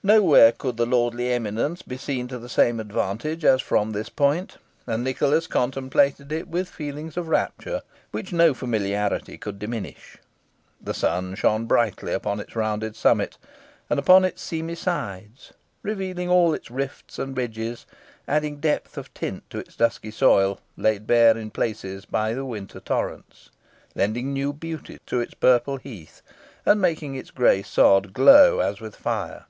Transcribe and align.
Nowhere 0.00 0.52
could 0.52 0.76
the 0.76 0.86
lordly 0.86 1.30
eminence 1.32 1.82
be 1.82 1.96
seen 1.98 2.28
to 2.28 2.38
the 2.38 2.48
same 2.48 2.78
advantage 2.80 3.44
as 3.44 3.60
from 3.60 3.90
this 3.90 4.08
point, 4.08 4.56
and 4.86 5.02
Nicholas 5.02 5.48
contemplated 5.48 6.30
it 6.30 6.48
with 6.48 6.68
feelings 6.70 7.16
of 7.16 7.26
rapture, 7.28 7.82
which 8.12 8.32
no 8.32 8.54
familiarity 8.54 9.36
could 9.36 9.58
diminish. 9.58 10.16
The 10.80 10.94
sun 10.94 11.34
shone 11.34 11.66
brightly 11.66 12.12
upon 12.14 12.38
its 12.38 12.54
rounded 12.54 12.94
summit, 12.94 13.36
and 13.90 13.98
upon 13.98 14.24
its 14.24 14.40
seamy 14.40 14.76
sides, 14.76 15.52
revealing 15.82 16.28
all 16.30 16.54
its 16.54 16.70
rifts 16.70 17.18
and 17.18 17.36
ridges; 17.36 17.84
adding 18.28 18.60
depth 18.60 18.96
of 18.96 19.12
tint 19.12 19.50
to 19.50 19.58
its 19.58 19.74
dusky 19.74 20.12
soil, 20.12 20.60
laid 20.76 21.08
bare 21.08 21.36
in 21.36 21.50
places 21.50 22.04
by 22.06 22.32
the 22.34 22.44
winter 22.44 22.78
torrents; 22.78 23.50
lending 23.96 24.32
new 24.32 24.52
beauty 24.52 25.00
to 25.06 25.20
its 25.20 25.34
purple 25.34 25.76
heath, 25.76 26.22
and 26.64 26.80
making 26.80 27.16
its 27.16 27.32
grey 27.32 27.62
sod 27.64 28.12
glow 28.12 28.60
as 28.60 28.80
with 28.80 28.94
fire. 28.94 29.44